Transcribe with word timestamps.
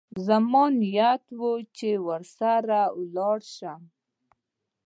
زما 0.27 0.63
نيت 0.79 1.25
و 1.39 1.41
چې 1.77 1.89
ورسره 2.07 2.79
ولاړ 2.99 3.39
سم. 3.55 3.81